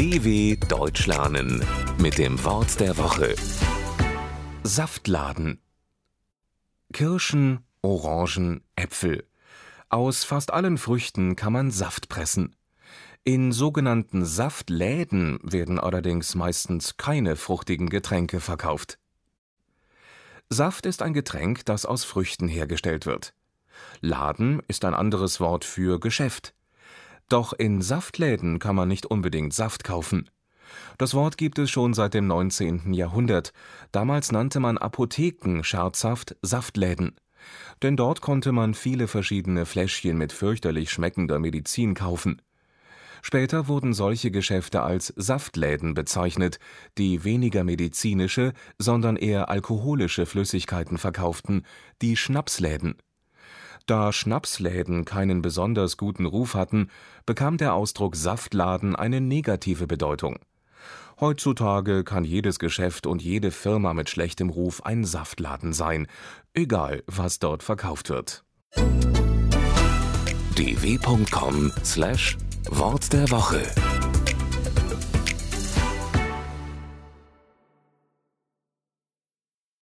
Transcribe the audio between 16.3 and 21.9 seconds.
meistens keine fruchtigen Getränke verkauft. Saft ist ein Getränk, das